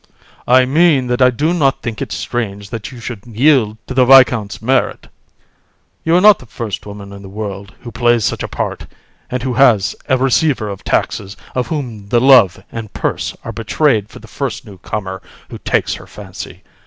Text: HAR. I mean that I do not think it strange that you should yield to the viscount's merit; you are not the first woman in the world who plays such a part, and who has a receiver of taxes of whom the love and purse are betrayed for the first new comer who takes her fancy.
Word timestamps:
HAR. 0.47 0.55
I 0.55 0.65
mean 0.65 1.05
that 1.05 1.21
I 1.21 1.29
do 1.29 1.53
not 1.53 1.83
think 1.83 2.01
it 2.01 2.11
strange 2.11 2.71
that 2.71 2.91
you 2.91 2.99
should 2.99 3.23
yield 3.27 3.77
to 3.85 3.93
the 3.93 4.03
viscount's 4.03 4.59
merit; 4.59 5.09
you 6.03 6.15
are 6.15 6.21
not 6.21 6.39
the 6.39 6.47
first 6.47 6.87
woman 6.87 7.13
in 7.13 7.21
the 7.21 7.29
world 7.29 7.75
who 7.81 7.91
plays 7.91 8.25
such 8.25 8.41
a 8.41 8.47
part, 8.47 8.87
and 9.29 9.43
who 9.43 9.53
has 9.53 9.95
a 10.09 10.17
receiver 10.17 10.69
of 10.69 10.83
taxes 10.83 11.37
of 11.53 11.67
whom 11.67 12.07
the 12.09 12.19
love 12.19 12.63
and 12.71 12.93
purse 12.93 13.35
are 13.43 13.51
betrayed 13.51 14.09
for 14.09 14.17
the 14.17 14.27
first 14.27 14.65
new 14.65 14.79
comer 14.79 15.21
who 15.51 15.59
takes 15.59 15.93
her 15.93 16.07
fancy. 16.07 16.63